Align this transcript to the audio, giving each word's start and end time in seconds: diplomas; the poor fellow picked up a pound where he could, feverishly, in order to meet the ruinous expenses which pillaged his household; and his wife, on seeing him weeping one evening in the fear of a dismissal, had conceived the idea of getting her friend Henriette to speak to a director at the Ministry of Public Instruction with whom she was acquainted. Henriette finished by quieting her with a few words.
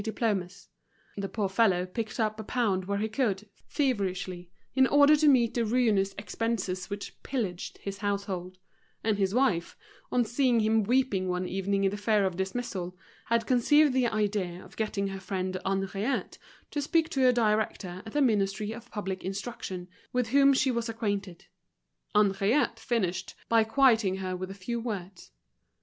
diplomas; 0.03 0.67
the 1.15 1.29
poor 1.29 1.47
fellow 1.47 1.85
picked 1.85 2.19
up 2.19 2.39
a 2.39 2.43
pound 2.43 2.85
where 2.85 2.97
he 2.97 3.07
could, 3.07 3.47
feverishly, 3.67 4.49
in 4.73 4.87
order 4.87 5.15
to 5.15 5.27
meet 5.27 5.53
the 5.53 5.63
ruinous 5.63 6.15
expenses 6.17 6.89
which 6.89 7.21
pillaged 7.21 7.77
his 7.77 7.99
household; 7.99 8.57
and 9.03 9.19
his 9.19 9.35
wife, 9.35 9.77
on 10.11 10.25
seeing 10.25 10.61
him 10.61 10.81
weeping 10.81 11.29
one 11.29 11.47
evening 11.47 11.83
in 11.83 11.91
the 11.91 11.97
fear 11.97 12.25
of 12.25 12.33
a 12.33 12.37
dismissal, 12.37 12.97
had 13.25 13.45
conceived 13.45 13.93
the 13.93 14.07
idea 14.07 14.65
of 14.65 14.75
getting 14.75 15.09
her 15.09 15.19
friend 15.19 15.59
Henriette 15.63 16.39
to 16.71 16.81
speak 16.81 17.07
to 17.07 17.27
a 17.27 17.31
director 17.31 18.01
at 18.03 18.13
the 18.13 18.21
Ministry 18.23 18.71
of 18.71 18.89
Public 18.89 19.23
Instruction 19.23 19.87
with 20.11 20.29
whom 20.29 20.51
she 20.51 20.71
was 20.71 20.89
acquainted. 20.89 21.45
Henriette 22.15 22.79
finished 22.79 23.35
by 23.47 23.63
quieting 23.63 24.15
her 24.15 24.35
with 24.35 24.49
a 24.49 24.55
few 24.55 24.79
words. 24.79 25.29